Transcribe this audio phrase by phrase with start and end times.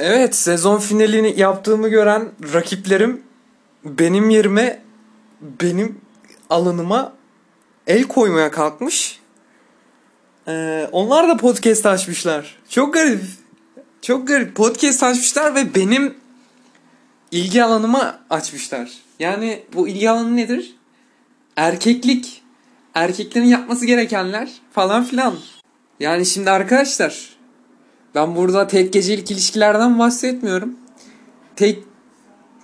[0.00, 3.22] Evet sezon finalini yaptığımı gören rakiplerim
[3.84, 4.82] benim yerime
[5.40, 6.00] benim
[6.50, 7.12] alanıma
[7.86, 9.20] el koymaya kalkmış.
[10.48, 12.58] Ee, onlar da podcast açmışlar.
[12.68, 13.20] Çok garip.
[14.02, 14.56] Çok garip.
[14.56, 16.14] Podcast açmışlar ve benim
[17.30, 18.92] ilgi alanıma açmışlar.
[19.18, 20.76] Yani bu ilgi alanı nedir?
[21.56, 22.42] Erkeklik.
[22.94, 25.34] Erkeklerin yapması gerekenler falan filan.
[26.00, 27.37] Yani şimdi arkadaşlar
[28.14, 30.76] ben burada tek gecelik ilişkilerden bahsetmiyorum.
[31.56, 31.84] Tek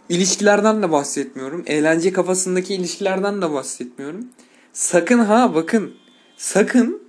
[0.08, 1.62] ilişkilerden de bahsetmiyorum.
[1.66, 4.26] Eğlence kafasındaki ilişkilerden de bahsetmiyorum.
[4.72, 5.94] Sakın ha bakın.
[6.36, 7.02] Sakın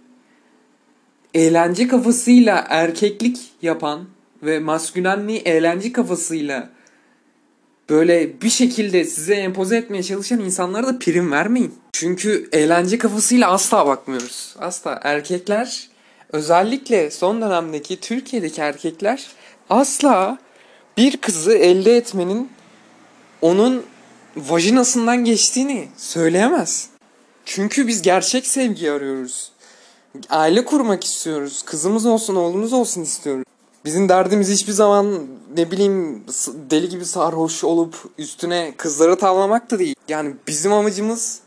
[1.34, 4.06] eğlence kafasıyla erkeklik yapan
[4.44, 6.70] ve maskülenliği eğlence kafasıyla
[7.90, 11.74] böyle bir şekilde size empoze etmeye çalışan insanlara da prim vermeyin.
[11.94, 14.56] Çünkü eğlence kafasıyla asla bakmıyoruz.
[14.60, 15.00] Asla.
[15.04, 15.90] Erkekler
[16.32, 19.28] özellikle son dönemdeki Türkiye'deki erkekler
[19.70, 20.38] asla
[20.98, 22.50] bir kızı elde etmenin
[23.42, 23.84] onun
[24.38, 26.90] vajinasından geçtiğini söyleyemez.
[27.46, 29.52] Çünkü biz gerçek sevgi arıyoruz.
[30.30, 31.62] Aile kurmak istiyoruz.
[31.62, 33.44] Kızımız olsun, oğlumuz olsun istiyoruz.
[33.86, 36.24] Bizim derdimiz hiçbir zaman ne bileyim
[36.70, 39.96] deli gibi sarhoş olup üstüne kızları tavlamak da değil.
[40.08, 41.40] Yani bizim amacımız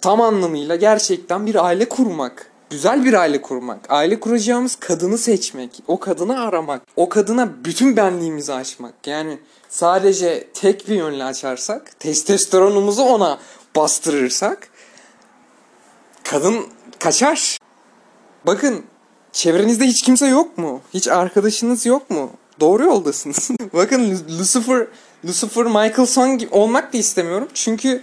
[0.00, 2.47] tam anlamıyla gerçekten bir aile kurmak.
[2.70, 3.80] Güzel bir aile kurmak.
[3.88, 5.82] Aile kuracağımız kadını seçmek.
[5.86, 6.82] O kadını aramak.
[6.96, 9.06] O kadına bütün benliğimizi açmak.
[9.06, 9.38] Yani
[9.68, 13.38] sadece tek bir yönlü açarsak, testosteronumuzu ona
[13.76, 14.68] bastırırsak
[16.24, 16.66] kadın
[16.98, 17.58] kaçar.
[18.46, 18.84] Bakın
[19.32, 20.80] çevrenizde hiç kimse yok mu?
[20.94, 22.30] Hiç arkadaşınız yok mu?
[22.60, 23.50] Doğru yoldasınız.
[23.72, 24.86] Bakın Lucifer
[25.24, 27.48] Lucifer Michael Son olmak da istemiyorum.
[27.54, 28.02] Çünkü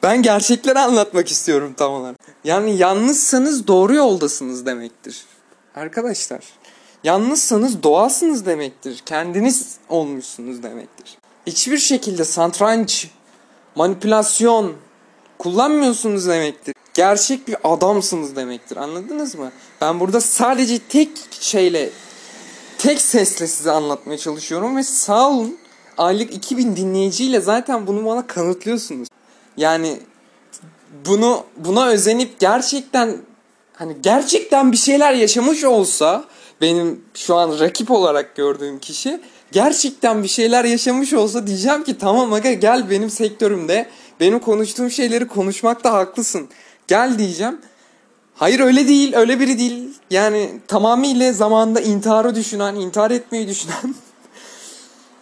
[0.04, 2.16] ben gerçekleri anlatmak istiyorum tam olarak.
[2.44, 5.24] Yani yalnızsanız doğru yoldasınız demektir.
[5.74, 6.40] Arkadaşlar.
[7.04, 9.02] Yalnızsanız doğalsınız demektir.
[9.06, 11.18] Kendiniz olmuşsunuz demektir.
[11.46, 13.10] Hiçbir şekilde satranç,
[13.74, 14.72] manipülasyon
[15.38, 16.74] kullanmıyorsunuz demektir.
[16.94, 18.76] Gerçek bir adamsınız demektir.
[18.76, 19.52] Anladınız mı?
[19.80, 21.10] Ben burada sadece tek
[21.40, 21.90] şeyle,
[22.78, 25.58] tek sesle size anlatmaya çalışıyorum ve sağ olun
[25.98, 29.08] aylık 2000 dinleyiciyle zaten bunu bana kanıtlıyorsunuz.
[29.56, 30.00] Yani
[31.06, 33.16] bunu buna özenip gerçekten
[33.72, 36.24] hani gerçekten bir şeyler yaşamış olsa
[36.60, 39.20] benim şu an rakip olarak gördüğüm kişi
[39.52, 43.88] gerçekten bir şeyler yaşamış olsa diyeceğim ki tamam aga gel benim sektörümde
[44.20, 46.48] benim konuştuğum şeyleri konuşmakta haklısın.
[46.88, 47.60] Gel diyeceğim.
[48.34, 49.94] Hayır öyle değil, öyle biri değil.
[50.10, 53.94] Yani tamamıyla zamanında intiharı düşünen, intihar etmeyi düşünen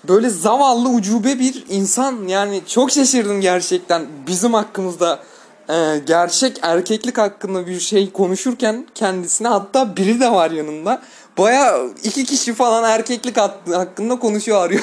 [0.08, 2.28] böyle zavallı ucube bir insan.
[2.28, 5.22] Yani çok şaşırdım gerçekten bizim hakkımızda
[5.68, 11.02] e, gerçek erkeklik hakkında bir şey konuşurken kendisine hatta biri de var yanında.
[11.38, 14.82] Baya iki kişi falan erkeklik hakkında konuşuyor arıyor.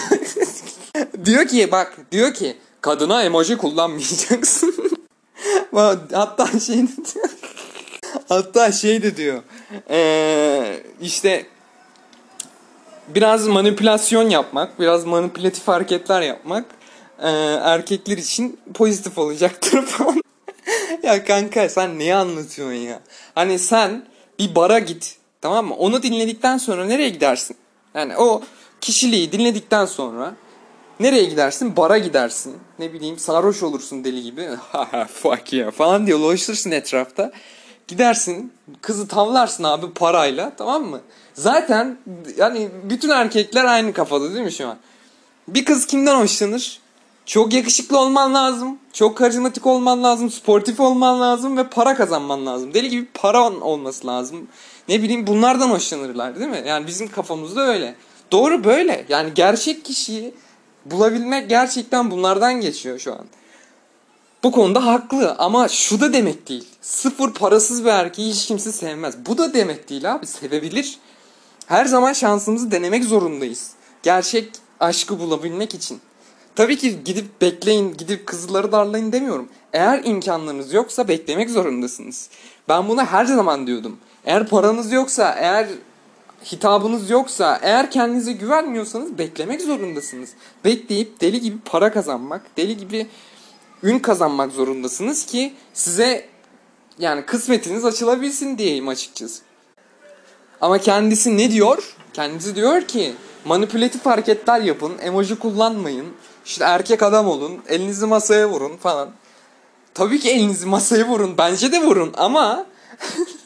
[1.26, 4.76] diyor ki bak diyor ki kadına emoji kullanmayacaksın.
[6.14, 7.30] hatta şey diyor.
[8.30, 9.44] hatta şey de diyor.
[9.90, 11.46] Ee, işte
[13.16, 16.66] biraz manipülasyon yapmak, biraz manipülatif hareketler yapmak
[17.20, 17.30] e,
[17.62, 20.22] erkekler için pozitif olacaktır falan.
[21.04, 23.00] ya kanka sen neyi anlatıyorsun ya?
[23.36, 24.06] Hani sen
[24.40, 25.76] bir bara git tamam mı?
[25.76, 27.58] Onu dinledikten sonra nereye gidersin?
[27.94, 28.42] Yani o
[28.82, 30.36] kişiliği dinledikten sonra
[31.00, 31.76] nereye gidersin?
[31.78, 32.58] Bara gidersin.
[32.80, 34.50] Ne bileyim sarhoş olursun deli gibi.
[35.14, 37.32] fuck ya falan diye dolaşırsın etrafta.
[37.88, 41.02] Gidersin kızı tavlarsın abi parayla tamam mı?
[41.40, 41.98] Zaten
[42.38, 44.78] yani bütün erkekler aynı kafada değil mi şu an?
[45.48, 46.80] Bir kız kimden hoşlanır?
[47.26, 48.78] Çok yakışıklı olman lazım.
[48.94, 50.32] Çok karizmatik olman lazım.
[50.32, 52.74] Sportif olman lazım ve para kazanman lazım.
[52.74, 54.48] Deli gibi para olması lazım.
[54.90, 56.64] Ne bileyim bunlardan hoşlanırlar değil mi?
[56.68, 57.96] Yani bizim kafamızda öyle.
[58.32, 59.06] Doğru böyle.
[59.10, 60.34] Yani gerçek kişiyi
[60.86, 63.26] bulabilmek gerçekten bunlardan geçiyor şu an.
[64.44, 66.66] Bu konuda haklı ama şu da demek değil.
[66.82, 69.26] Sıfır parasız bir erkeği hiç kimse sevmez.
[69.26, 70.28] Bu da demek değil abi.
[70.28, 71.00] Sevebilir.
[71.70, 73.72] Her zaman şansımızı denemek zorundayız.
[74.04, 76.00] Gerçek aşkı bulabilmek için.
[76.56, 79.50] Tabii ki gidip bekleyin, gidip kızları darlayın demiyorum.
[79.74, 82.30] Eğer imkanlarınız yoksa beklemek zorundasınız.
[82.70, 83.98] Ben bunu her zaman diyordum.
[84.26, 85.68] Eğer paranız yoksa, eğer
[86.46, 90.30] hitabınız yoksa, eğer kendinize güvenmiyorsanız beklemek zorundasınız.
[90.66, 93.08] Bekleyip deli gibi para kazanmak, deli gibi
[93.84, 96.26] ün kazanmak zorundasınız ki size
[97.00, 99.49] yani kısmetiniz açılabilsin diyeyim açıkçası.
[100.62, 101.96] Ama kendisi ne diyor?
[102.14, 103.14] Kendisi diyor ki
[103.46, 106.08] manipülatif hareketler yapın, emoji kullanmayın,
[106.46, 109.10] işte erkek adam olun, elinizi masaya vurun falan.
[109.94, 112.66] Tabii ki elinizi masaya vurun, bence de vurun ama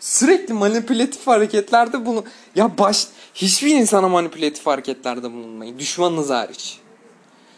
[0.00, 2.24] Sürekli manipülatif hareketlerde bulun.
[2.54, 5.78] Ya baş hiçbir insana manipülatif hareketlerde bulunmayın.
[5.78, 6.78] Düşmanınız hariç.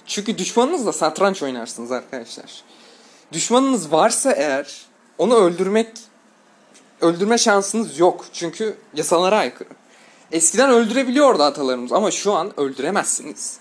[0.07, 2.63] Çünkü düşmanınızla satranç oynarsınız arkadaşlar.
[3.33, 4.87] Düşmanınız varsa eğer
[5.19, 5.89] onu öldürmek
[7.01, 8.25] öldürme şansınız yok.
[8.33, 9.69] Çünkü yasalara aykırı.
[10.33, 13.59] Eskiden öldürebiliyordu atalarımız ama şu an öldüremezsiniz.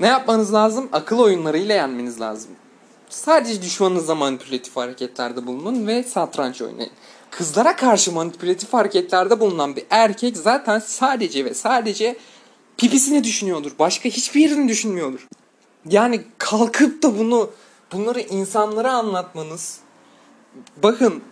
[0.00, 0.88] Ne yapmanız lazım?
[0.92, 2.50] Akıl oyunlarıyla yenmeniz lazım.
[3.08, 6.90] Sadece düşmanınızla manipülatif hareketlerde bulunun ve satranç oynayın.
[7.30, 12.16] Kızlara karşı manipülatif hareketlerde bulunan bir erkek zaten sadece ve sadece
[12.76, 13.72] pipisini düşünüyordur.
[13.78, 15.28] Başka hiçbir yerini düşünmüyordur.
[15.88, 17.50] Yani kalkıp da bunu
[17.92, 19.78] bunları insanlara anlatmanız
[20.82, 21.22] bakın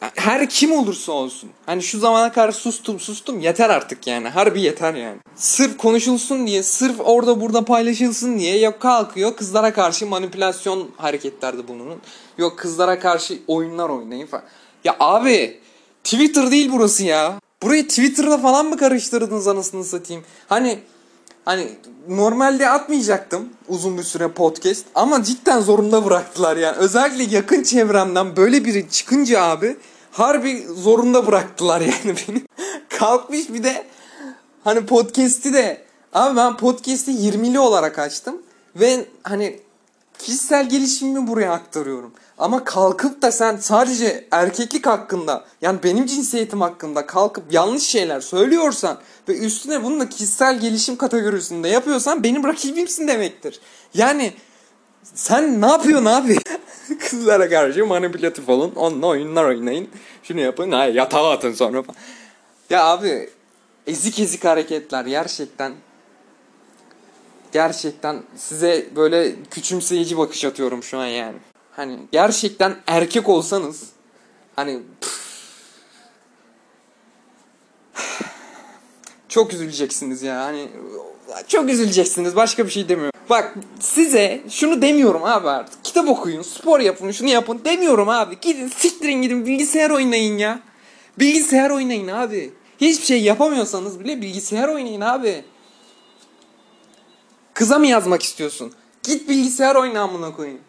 [0.00, 1.50] her kim olursa olsun.
[1.66, 4.28] Hani şu zamana kadar sustum sustum yeter artık yani.
[4.28, 5.18] Harbi yeter yani.
[5.36, 11.98] Sırf konuşulsun diye, sırf orada burada paylaşılsın diye yok kalkıyor kızlara karşı manipülasyon hareketlerde bulunun.
[12.38, 14.44] Yok kızlara karşı oyunlar oynayın falan.
[14.84, 15.60] Ya abi
[16.04, 17.40] Twitter değil burası ya.
[17.62, 20.24] Burayı Twitter'da falan mı karıştırdınız anasını satayım?
[20.48, 20.78] Hani
[21.50, 21.68] hani
[22.08, 26.76] normalde atmayacaktım uzun bir süre podcast ama cidden zorunda bıraktılar yani.
[26.76, 29.76] Özellikle yakın çevremden böyle biri çıkınca abi
[30.12, 32.42] harbi zorunda bıraktılar yani beni.
[32.88, 33.86] Kalkmış bir de
[34.64, 35.82] hani podcast'i de
[36.12, 38.42] abi ben podcast'i 20'li olarak açtım
[38.76, 39.60] ve hani
[40.22, 42.12] kişisel gelişimimi buraya aktarıyorum.
[42.38, 48.98] Ama kalkıp da sen sadece erkeklik hakkında yani benim cinsiyetim hakkında kalkıp yanlış şeyler söylüyorsan
[49.28, 53.60] ve üstüne bunu da kişisel gelişim kategorisinde yapıyorsan benim rakibimsin demektir.
[53.94, 54.32] Yani
[55.14, 56.38] sen ne yapıyorsun abi?
[57.10, 58.72] Kızlara karşı manipülatif olun.
[58.76, 59.88] Onunla oyunlar oynayın.
[60.22, 60.72] Şunu yapın.
[60.72, 61.82] Ha, yatağa atın sonra.
[62.70, 63.30] Ya abi
[63.86, 65.72] ezik ezik hareketler gerçekten
[67.52, 71.36] gerçekten size böyle küçümseyici bakış atıyorum şu an yani.
[71.72, 73.82] Hani gerçekten erkek olsanız
[74.56, 74.80] hani
[79.28, 80.44] çok üzüleceksiniz ya.
[80.44, 80.68] Hani
[81.48, 82.36] çok üzüleceksiniz.
[82.36, 83.20] Başka bir şey demiyorum.
[83.30, 85.84] Bak size şunu demiyorum abi artık.
[85.84, 88.38] Kitap okuyun, spor yapın, şunu yapın demiyorum abi.
[88.40, 90.60] Gidin siktirin gidin bilgisayar oynayın ya.
[91.18, 92.52] Bilgisayar oynayın abi.
[92.80, 95.44] Hiçbir şey yapamıyorsanız bile bilgisayar oynayın abi.
[97.60, 98.72] Kıza mı yazmak istiyorsun?
[99.02, 100.60] Git bilgisayar oyna amına koyayım.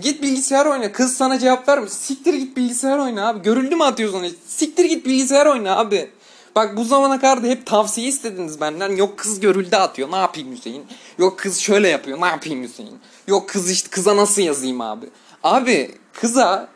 [0.00, 0.92] Git bilgisayar oyna.
[0.92, 1.90] Kız sana cevap vermiyor.
[1.90, 3.42] Siktir git bilgisayar oyna abi.
[3.42, 4.36] Görüldü mü atıyorsun?
[4.46, 6.10] Siktir git bilgisayar oyna abi.
[6.56, 8.96] Bak bu zamana kadar da hep tavsiye istediniz benden.
[8.96, 10.10] Yok kız görüldü atıyor.
[10.12, 10.84] Ne yapayım Hüseyin?
[11.18, 12.20] Yok kız şöyle yapıyor.
[12.20, 12.98] Ne yapayım Hüseyin?
[13.26, 15.06] Yok kız işte kıza nasıl yazayım abi?
[15.42, 16.68] Abi kıza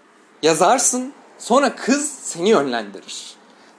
[0.43, 1.13] yazarsın.
[1.39, 3.35] Sonra kız seni yönlendirir.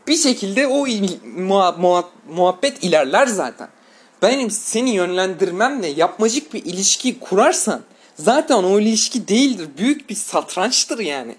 [0.07, 3.67] Bir şekilde o muha- muha- muhabbet ilerler zaten.
[4.25, 7.81] Benim seni yönlendirmemle yapmacık bir ilişki kurarsan
[8.15, 9.69] zaten o ilişki değildir.
[9.77, 11.35] Büyük bir satrançtır yani.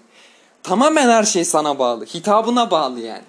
[0.63, 2.05] Tamamen her şey sana bağlı.
[2.05, 3.23] Hitabına bağlı yani.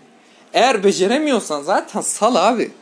[0.54, 2.72] Eğer beceremiyorsan zaten sal abi.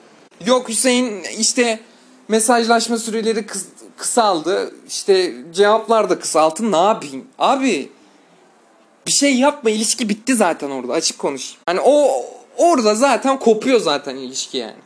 [0.46, 1.80] Yok Hüseyin işte
[2.28, 3.64] mesajlaşma süreleri kıs
[3.96, 4.74] kısaldı.
[4.88, 6.72] İşte cevaplar da kısaltı.
[6.72, 7.24] Ne yapayım?
[7.38, 7.88] Abi
[9.06, 11.54] bir şey yapma ilişki bitti zaten orada açık konuş.
[11.66, 12.24] Hani o
[12.56, 14.85] orada zaten kopuyor zaten ilişki yani.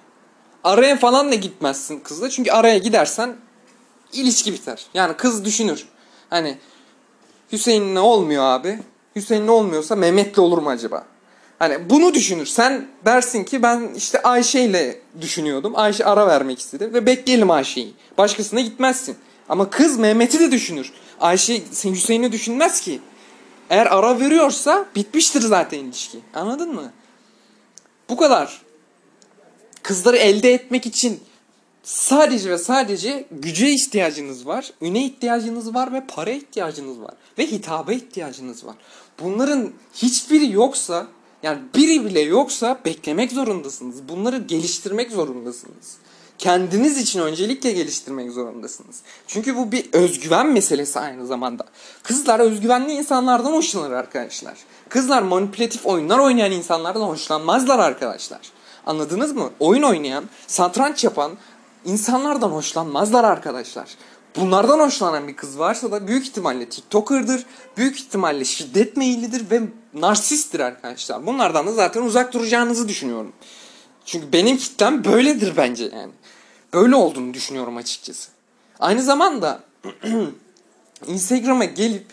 [0.65, 2.31] Araya falan da gitmezsin kızla.
[2.31, 3.37] Çünkü araya gidersen
[4.13, 4.87] ilişki biter.
[4.95, 5.89] Yani kız düşünür.
[6.31, 6.59] Hani
[7.53, 8.79] Hüseyin'le olmuyor abi.
[9.17, 11.05] Hüseyin'le olmuyorsa Mehmet'le olur mu acaba?
[11.59, 12.47] Hani bunu düşünür.
[12.47, 15.73] Sen dersin ki ben işte Ayşe ile düşünüyordum.
[15.77, 17.95] Ayşe ara vermek istedi ve bekleyelim Ayşe'yi.
[18.19, 19.17] Başkasına gitmezsin.
[19.49, 20.93] Ama kız Mehmet'i de düşünür.
[21.21, 23.01] Ayşe Hüseyin'i düşünmez ki.
[23.71, 26.19] Eğer ara veriyorsa bitmiştir zaten ilişki.
[26.35, 26.93] Anladın mı?
[28.09, 28.63] Bu kadar.
[29.83, 31.21] Kızları elde etmek için
[31.83, 37.93] sadece ve sadece güce ihtiyacınız var, üne ihtiyacınız var ve para ihtiyacınız var ve hitaba
[37.93, 38.75] ihtiyacınız var.
[39.21, 41.07] Bunların hiçbiri yoksa
[41.43, 44.09] yani biri bile yoksa beklemek zorundasınız.
[44.09, 45.97] Bunları geliştirmek zorundasınız.
[46.39, 48.97] Kendiniz için öncelikle geliştirmek zorundasınız.
[49.27, 51.65] Çünkü bu bir özgüven meselesi aynı zamanda.
[52.03, 54.59] Kızlar özgüvenli insanlardan hoşlanır arkadaşlar.
[54.89, 58.41] Kızlar manipülatif oyunlar oynayan insanlardan hoşlanmazlar arkadaşlar.
[58.87, 59.51] Anladınız mı?
[59.61, 61.33] Oyun oynayan, satranç yapan
[61.85, 63.97] insanlardan hoşlanmazlar arkadaşlar.
[64.37, 67.47] Bunlardan hoşlanan bir kız varsa da büyük ihtimalle TikToker'dır.
[67.77, 69.61] Büyük ihtimalle şiddet meyillidir ve
[69.95, 71.27] narsisttir arkadaşlar.
[71.27, 73.33] Bunlardan da zaten uzak duracağınızı düşünüyorum.
[74.05, 76.13] Çünkü benim kitlem böyledir bence yani.
[76.73, 78.31] Böyle olduğunu düşünüyorum açıkçası.
[78.79, 79.61] Aynı zamanda
[81.07, 82.07] Instagram'a gelip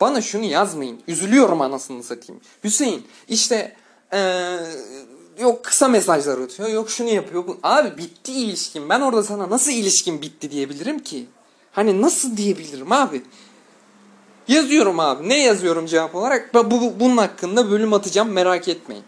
[0.00, 1.00] bana şunu yazmayın.
[1.08, 2.40] Üzülüyorum anasını satayım.
[2.64, 3.76] Hüseyin işte
[4.12, 4.58] ee,
[5.40, 6.68] yok kısa mesajlar atıyor.
[6.68, 7.44] Yok şunu yapıyor.
[7.62, 8.88] Abi bitti ilişkin.
[8.88, 11.26] Ben orada sana nasıl ilişkin bitti diyebilirim ki?
[11.72, 13.22] Hani nasıl diyebilirim abi?
[14.48, 15.28] Yazıyorum abi.
[15.28, 16.54] Ne yazıyorum cevap olarak?
[16.54, 19.04] Bu, bu, bunun hakkında bölüm atacağım merak etmeyin.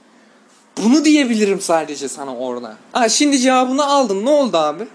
[0.76, 2.76] Bunu diyebilirim sadece sana orada.
[2.92, 4.24] Ha şimdi cevabını aldım.
[4.24, 4.88] Ne oldu abi?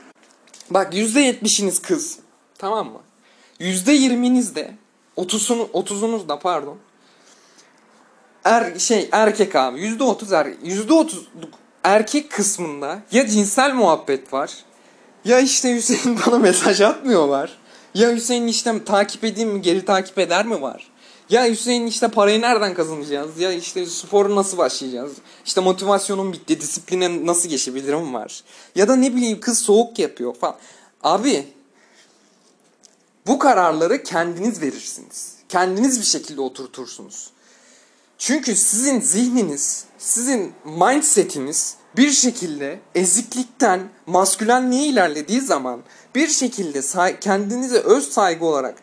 [0.70, 2.20] Bak %70'iniz kız.
[2.58, 3.00] Tamam mı?
[3.60, 4.72] %20'niz de
[5.18, 6.78] 30'unu 30'unuz da pardon.
[8.46, 11.08] Er, şey erkek abi %30 er, %30
[11.84, 14.52] erkek kısmında ya cinsel muhabbet var
[15.26, 17.58] ya işte Hüseyin bana mesaj atmıyorlar.
[17.94, 20.92] Ya Hüseyin işte takip edeyim mi geri takip eder mi var.
[21.30, 23.40] Ya Hüseyin işte parayı nereden kazanacağız?
[23.40, 25.12] Ya işte sporu nasıl başlayacağız?
[25.46, 28.44] İşte motivasyonum bitti, disipline nasıl geçebilirim var.
[28.76, 30.56] Ya da ne bileyim kız soğuk yapıyor falan.
[31.04, 31.48] Abi
[33.28, 35.36] bu kararları kendiniz verirsiniz.
[35.50, 37.30] Kendiniz bir şekilde oturtursunuz.
[38.18, 45.80] Çünkü sizin zihniniz, sizin mindsetiniz bir şekilde eziklikten maskülenliğe ilerlediği zaman
[46.16, 46.82] bir şekilde
[47.20, 48.76] kendinize öz saygı olarak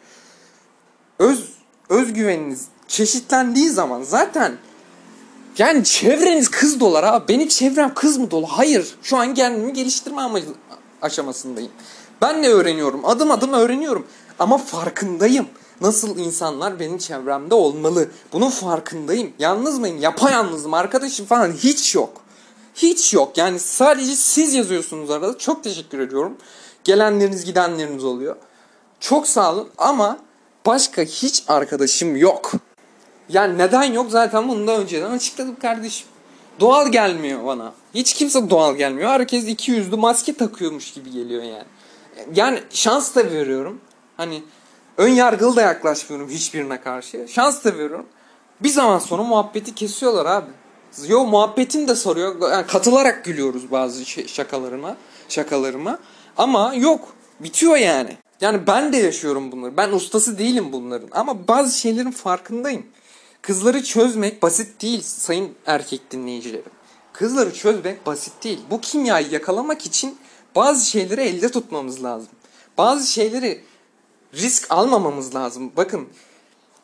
[1.18, 1.48] öz
[1.88, 4.56] özgüveniniz çeşitlendiği zaman zaten
[5.58, 7.28] yani çevreniz kız dolar ha.
[7.28, 8.46] Benim çevrem kız mı dolu?
[8.46, 8.94] Hayır.
[9.02, 10.46] Şu an kendimi geliştirme amacı
[11.02, 11.70] aşamasındayım.
[12.22, 13.04] Ben de öğreniyorum.
[13.04, 14.06] Adım adım öğreniyorum.
[14.38, 15.46] Ama farkındayım.
[15.82, 18.08] Nasıl insanlar benim çevremde olmalı.
[18.32, 19.32] Bunun farkındayım.
[19.38, 20.00] Yalnız mıyım?
[20.00, 20.74] Yapayalnızım.
[20.74, 22.10] Arkadaşım falan hiç yok.
[22.74, 23.38] Hiç yok.
[23.38, 25.38] Yani sadece siz yazıyorsunuz arada.
[25.38, 26.36] Çok teşekkür ediyorum.
[26.84, 28.36] Gelenleriniz gidenleriniz oluyor.
[29.00, 30.18] Çok sağ olun ama
[30.66, 32.52] başka hiç arkadaşım yok.
[33.28, 36.06] Yani neden yok zaten bunu da önceden açıkladım kardeşim.
[36.60, 37.72] Doğal gelmiyor bana.
[37.94, 39.08] Hiç kimse doğal gelmiyor.
[39.10, 41.64] Herkes iki yüzlü maske takıyormuş gibi geliyor yani.
[42.34, 43.80] Yani şans da veriyorum.
[44.16, 44.42] Hani
[44.96, 47.26] ön yargılı da yaklaşmıyorum hiçbirine karşı.
[47.28, 48.06] Şans da veriyorum.
[48.60, 50.50] Bir zaman sonra muhabbeti kesiyorlar abi.
[51.08, 52.50] Yo muhabbetin de soruyor.
[52.50, 54.96] Yani katılarak gülüyoruz bazı şakalarına,
[55.28, 55.98] şakalarıma.
[56.36, 57.08] Ama yok.
[57.40, 58.16] Bitiyor yani.
[58.40, 59.76] Yani ben de yaşıyorum bunları.
[59.76, 61.08] Ben ustası değilim bunların.
[61.12, 62.86] Ama bazı şeylerin farkındayım.
[63.42, 66.72] Kızları çözmek basit değil sayın erkek dinleyicilerim.
[67.12, 68.60] Kızları çözmek basit değil.
[68.70, 70.18] Bu kimyayı yakalamak için
[70.54, 72.28] bazı şeyleri elde tutmamız lazım.
[72.78, 73.60] Bazı şeyleri
[74.34, 75.72] risk almamamız lazım.
[75.76, 76.08] Bakın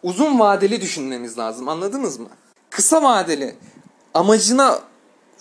[0.02, 1.68] uzun vadeli düşünmemiz lazım.
[1.68, 2.28] Anladınız mı?
[2.70, 3.56] Kısa vadeli
[4.14, 4.78] amacına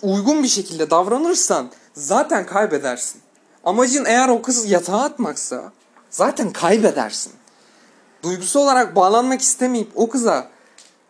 [0.02, 3.20] uygun bir şekilde davranırsan zaten kaybedersin.
[3.64, 5.72] Amacın eğer o kızı yatağa atmaksa
[6.10, 7.32] zaten kaybedersin.
[8.22, 10.48] Duygusu olarak bağlanmak istemeyip o kıza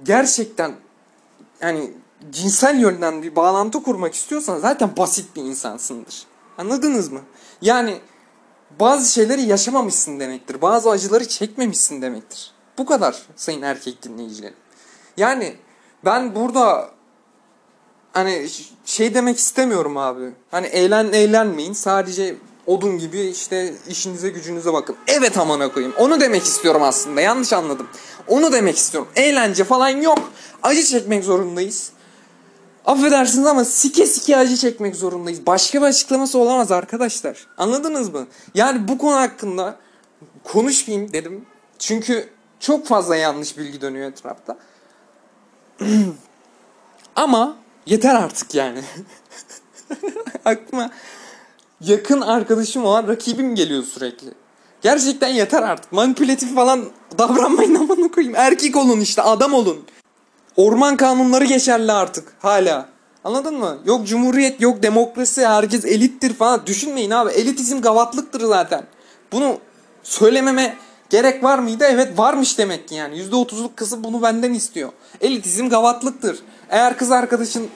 [0.03, 0.73] gerçekten
[1.61, 1.93] yani
[2.31, 6.27] cinsel yönden bir bağlantı kurmak istiyorsan zaten basit bir insansındır.
[6.59, 7.21] Anladınız mı?
[7.63, 8.01] Yani
[8.81, 10.63] bazı şeyleri yaşamamışsın demektir.
[10.63, 12.51] Bazı acıları çekmemişsin demektir.
[12.79, 14.57] Bu kadar sayın erkek dinleyicilerim.
[15.17, 15.57] Yani
[16.05, 16.91] ben burada
[18.13, 18.49] hani
[18.85, 20.33] şey demek istemiyorum abi.
[20.51, 21.73] Hani eğlen eğlenmeyin.
[21.73, 24.97] Sadece odun gibi işte işinize gücünüze bakın.
[25.07, 25.95] Evet amına koyayım.
[25.99, 27.21] Onu demek istiyorum aslında.
[27.21, 27.89] Yanlış anladım.
[28.29, 29.09] Onu demek istiyorum.
[29.17, 30.19] Eğlence falan yok.
[30.63, 31.93] Acı çekmek zorundayız.
[32.89, 35.47] Affedersiniz ama sike sike acı çekmek zorundayız.
[35.47, 37.47] Başka bir açıklaması olamaz arkadaşlar.
[37.59, 38.27] Anladınız mı?
[38.55, 39.77] Yani bu konu hakkında
[40.45, 41.47] konuşmayayım dedim.
[41.79, 42.29] Çünkü
[42.61, 44.59] çok fazla yanlış bilgi dönüyor etrafta.
[47.17, 48.83] ama yeter artık yani.
[50.45, 50.91] Aklıma
[51.81, 54.29] yakın arkadaşım olan rakibim geliyor sürekli.
[54.83, 55.93] Gerçekten yeter artık.
[55.93, 56.85] Manipülatif falan
[57.19, 58.37] davranmayın amına koyayım.
[58.37, 59.85] Erkek olun işte adam olun.
[60.59, 62.89] Orman kanunları geçerli artık hala.
[63.25, 63.79] Anladın mı?
[63.85, 66.67] Yok cumhuriyet, yok demokrasi, herkes elittir falan.
[66.67, 67.31] Düşünmeyin abi.
[67.31, 68.85] Elitizm gavatlıktır zaten.
[69.33, 69.59] Bunu
[70.03, 70.77] söylememe
[71.11, 71.85] gerek var mıydı?
[71.89, 73.17] Evet varmış demek ki yani.
[73.23, 74.91] %30'luk kızı bunu benden istiyor.
[75.21, 76.39] Elitizm gavatlıktır.
[76.71, 77.69] Eğer kız arkadaşın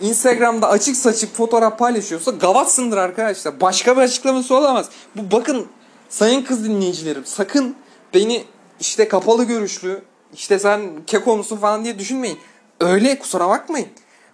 [0.00, 3.60] Instagram'da açık saçık fotoğraf paylaşıyorsa gavatsındır arkadaşlar.
[3.60, 4.86] Başka bir açıklaması olamaz.
[5.14, 5.66] Bu bakın
[6.08, 7.74] sayın kız dinleyicilerim sakın
[8.14, 8.44] beni
[8.80, 10.02] işte kapalı görüşlü
[10.36, 12.38] işte sen keko musun falan diye düşünmeyin.
[12.80, 13.88] Öyle kusura bakmayın.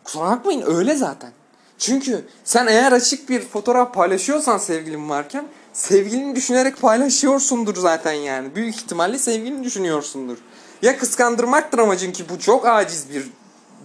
[0.04, 1.30] Kusura bakmayın öyle zaten.
[1.78, 8.54] Çünkü sen eğer açık bir fotoğraf paylaşıyorsan sevgilin varken sevgilini düşünerek paylaşıyorsundur zaten yani.
[8.54, 10.38] Büyük ihtimalle sevgilini düşünüyorsundur.
[10.82, 13.30] Ya kıskandırmaktır amacın ki bu çok aciz bir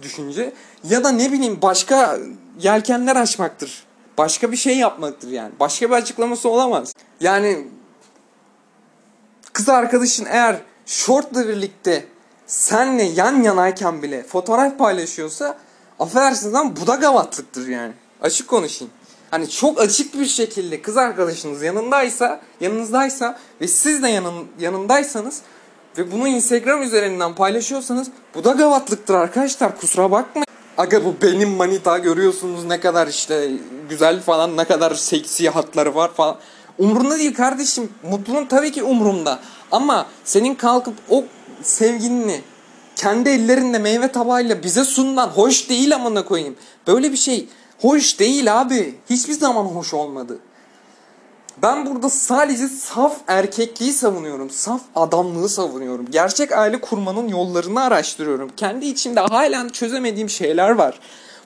[0.02, 0.52] düşünce.
[0.84, 2.18] Ya da ne bileyim başka
[2.60, 3.84] yelkenler açmaktır.
[4.18, 5.52] Başka bir şey yapmaktır yani.
[5.60, 6.92] Başka bir açıklaması olamaz.
[7.20, 7.68] Yani
[9.52, 10.56] kız arkadaşın eğer
[10.88, 12.04] shortla birlikte
[12.46, 15.58] senle yan yanayken bile fotoğraf paylaşıyorsa
[15.98, 17.92] affedersiniz ama bu da gavatlıktır yani.
[18.22, 18.92] Açık konuşayım.
[19.30, 25.40] Hani çok açık bir şekilde kız arkadaşınız yanındaysa, yanınızdaysa ve siz de yanın, yanındaysanız
[25.98, 29.80] ve bunu Instagram üzerinden paylaşıyorsanız bu da gavatlıktır arkadaşlar.
[29.80, 30.46] Kusura bakmayın.
[30.78, 33.50] Aga bu benim manita görüyorsunuz ne kadar işte
[33.88, 36.36] güzel falan ne kadar seksi hatları var falan.
[36.78, 37.88] Umrunda değil kardeşim.
[38.10, 39.38] Mutluluğun tabii ki umrumda.
[39.72, 41.24] Ama senin kalkıp o
[41.62, 42.40] sevgilini
[42.96, 46.56] kendi ellerinle meyve tabağıyla bize sunulan hoş değil amına koyayım.
[46.86, 47.48] Böyle bir şey
[47.80, 48.94] hoş değil abi.
[49.10, 50.38] Hiçbir zaman hoş olmadı.
[51.62, 54.50] Ben burada sadece saf erkekliği savunuyorum.
[54.50, 56.10] Saf adamlığı savunuyorum.
[56.10, 58.50] Gerçek aile kurmanın yollarını araştırıyorum.
[58.56, 61.00] Kendi içimde halen çözemediğim şeyler var.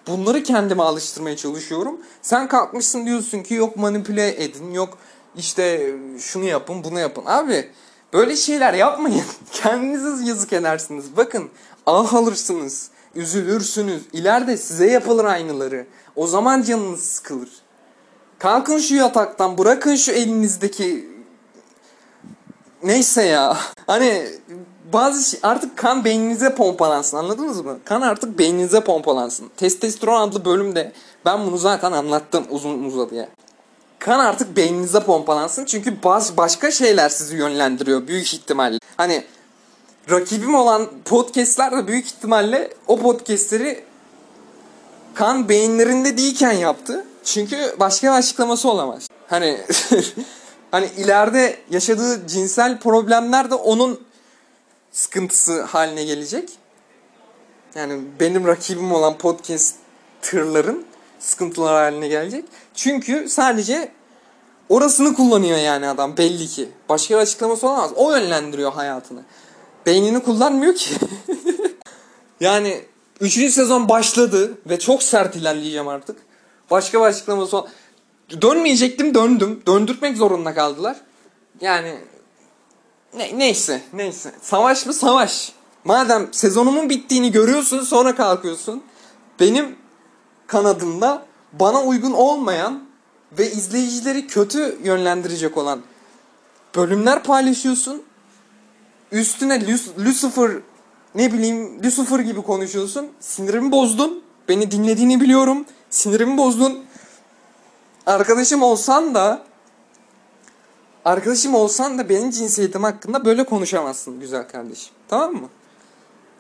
[0.07, 2.01] Bunları kendime alıştırmaya çalışıyorum.
[2.23, 4.99] Sen kalkmışsın diyorsun ki yok manipüle edin, yok
[5.37, 7.25] işte şunu yapın, bunu yapın.
[7.27, 7.71] Abi
[8.13, 9.25] böyle şeyler yapmayın.
[9.53, 11.17] Kendinize yazık edersiniz.
[11.17, 11.51] Bakın
[11.87, 14.03] ah alırsınız, üzülürsünüz.
[14.13, 15.87] İleride size yapılır aynıları.
[16.17, 17.49] O zaman canınız sıkılır.
[18.39, 21.09] Kalkın şu yataktan bırakın şu elinizdeki
[22.83, 23.57] neyse ya.
[23.87, 24.27] Hani
[24.93, 27.79] bazı şey, artık kan beyninize pompalansın anladınız mı?
[27.85, 29.51] Kan artık beyninize pompalansın.
[29.57, 30.93] Testosteron adlı bölümde
[31.25, 33.29] ben bunu zaten anlattım uzun uzadıya.
[34.03, 38.79] Kan artık beyninize pompalansın çünkü baş, başka şeyler sizi yönlendiriyor büyük ihtimalle.
[38.97, 39.25] Hani
[40.11, 43.85] rakibim olan podcastler de büyük ihtimalle o podcastleri
[45.15, 47.05] kan beyinlerinde değilken yaptı.
[47.25, 49.09] Çünkü başka bir açıklaması olamaz.
[49.29, 49.61] Hani
[50.71, 54.01] hani ileride yaşadığı cinsel problemler de onun
[54.93, 56.51] sıkıntısı haline gelecek.
[57.75, 60.92] Yani benim rakibim olan podcasterların
[61.23, 62.45] sıkıntılar haline gelecek.
[62.75, 63.93] Çünkü sadece
[64.69, 66.69] orasını kullanıyor yani adam belli ki.
[66.89, 67.91] Başka bir açıklaması olamaz.
[67.97, 69.23] O yönlendiriyor hayatını.
[69.87, 70.95] Beynini kullanmıyor ki.
[72.41, 72.81] yani
[73.21, 73.33] 3.
[73.33, 76.17] sezon başladı ve çok sert ilerleyeceğim artık.
[76.71, 77.67] Başka bir açıklaması ol-
[78.43, 79.63] Dönmeyecektim döndüm.
[79.67, 80.97] Döndürtmek zorunda kaldılar.
[81.61, 81.99] Yani
[83.17, 84.33] ne, neyse neyse.
[84.43, 85.53] Savaş mı savaş.
[85.85, 88.83] Madem sezonumun bittiğini görüyorsun sonra kalkıyorsun.
[89.41, 89.77] Benim
[90.53, 92.83] kanadımda bana uygun olmayan
[93.39, 95.81] ve izleyicileri kötü yönlendirecek olan
[96.77, 98.03] bölümler paylaşıyorsun.
[99.13, 100.51] Üstüne Luc- Lucifer
[101.15, 103.09] ne bileyim Lucifer gibi konuşuyorsun.
[103.21, 104.23] Sinirimi bozdun.
[104.49, 105.65] Beni dinlediğini biliyorum.
[105.91, 106.85] Sinirimi bozdun.
[108.07, 109.43] Arkadaşım olsan da
[111.05, 114.95] arkadaşım olsan da benim cinsiyetim hakkında böyle konuşamazsın güzel kardeşim.
[115.09, 115.49] Tamam mı?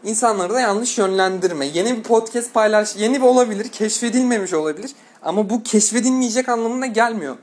[0.04, 1.66] İnsanları da yanlış yönlendirme.
[1.66, 2.96] Yeni bir podcast paylaş.
[2.96, 3.68] Yeni bir olabilir.
[3.68, 4.90] Keşfedilmemiş olabilir.
[5.22, 7.36] Ama bu keşfedilmeyecek anlamına gelmiyor.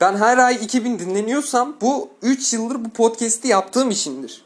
[0.00, 4.44] Ben her ay 2000 dinleniyorsam bu 3 yıldır bu podcast'i yaptığım içindir.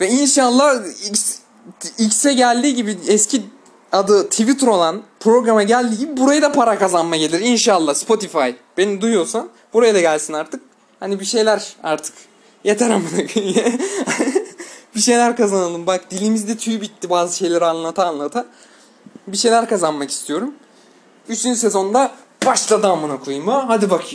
[0.00, 0.84] Ve inşallah
[1.98, 3.42] X'e geldiği gibi eski
[3.92, 7.40] adı Twitter olan programa geldiği gibi buraya da para kazanma gelir.
[7.40, 8.50] İnşallah Spotify.
[8.76, 10.62] Beni duyuyorsan buraya da gelsin artık.
[11.00, 12.14] Hani bir şeyler artık.
[12.64, 13.10] Yeter amına.
[15.00, 15.86] bir şeyler kazanalım.
[15.86, 18.46] Bak dilimizde tüy bitti bazı şeyleri anlata anlata.
[19.26, 20.54] Bir şeyler kazanmak istiyorum.
[21.28, 22.12] Üçüncü sezonda
[22.46, 23.64] başladı amına koyayım ha.
[23.68, 24.08] Hadi bakayım.